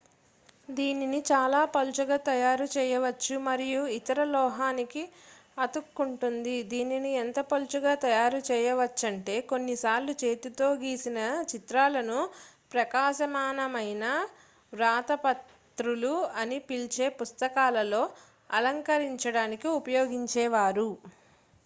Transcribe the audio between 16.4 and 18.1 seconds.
అని పిలిచే పుస్తకాలలో